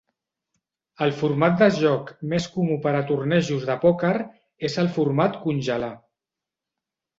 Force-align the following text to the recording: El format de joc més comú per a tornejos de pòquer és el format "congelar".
El 1.05 1.11
format 1.19 1.59
de 1.59 1.67
joc 1.75 2.09
més 2.31 2.47
comú 2.55 2.79
per 2.87 2.95
a 3.01 3.03
tornejos 3.13 3.69
de 3.69 3.77
pòquer 3.85 4.13
és 4.71 4.81
el 4.87 4.93
format 4.99 5.41
"congelar". 5.47 5.95